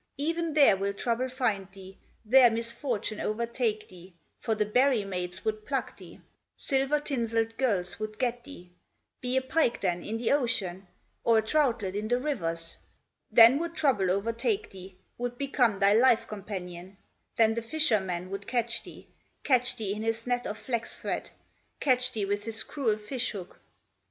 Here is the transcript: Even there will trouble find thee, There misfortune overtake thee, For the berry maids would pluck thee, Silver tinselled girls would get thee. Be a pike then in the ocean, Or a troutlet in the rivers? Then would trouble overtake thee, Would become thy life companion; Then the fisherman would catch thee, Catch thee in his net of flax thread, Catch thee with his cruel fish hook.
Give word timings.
Even 0.17 0.55
there 0.55 0.75
will 0.75 0.93
trouble 0.95 1.29
find 1.29 1.71
thee, 1.73 1.95
There 2.25 2.49
misfortune 2.49 3.19
overtake 3.19 3.87
thee, 3.87 4.15
For 4.39 4.55
the 4.55 4.65
berry 4.65 5.05
maids 5.05 5.45
would 5.45 5.63
pluck 5.63 5.95
thee, 5.97 6.21
Silver 6.57 6.99
tinselled 6.99 7.55
girls 7.57 7.99
would 7.99 8.17
get 8.17 8.43
thee. 8.43 8.71
Be 9.21 9.37
a 9.37 9.43
pike 9.43 9.79
then 9.81 10.03
in 10.03 10.17
the 10.17 10.31
ocean, 10.31 10.87
Or 11.23 11.37
a 11.37 11.43
troutlet 11.43 11.93
in 11.95 12.07
the 12.07 12.17
rivers? 12.17 12.79
Then 13.29 13.59
would 13.59 13.75
trouble 13.75 14.09
overtake 14.09 14.71
thee, 14.71 14.97
Would 15.19 15.37
become 15.37 15.77
thy 15.77 15.93
life 15.93 16.27
companion; 16.27 16.97
Then 17.35 17.53
the 17.53 17.61
fisherman 17.61 18.31
would 18.31 18.47
catch 18.47 18.81
thee, 18.81 19.05
Catch 19.43 19.75
thee 19.75 19.93
in 19.93 20.01
his 20.01 20.25
net 20.25 20.47
of 20.47 20.57
flax 20.57 20.99
thread, 20.99 21.29
Catch 21.79 22.13
thee 22.13 22.25
with 22.25 22.45
his 22.45 22.63
cruel 22.63 22.97
fish 22.97 23.29
hook. 23.33 23.59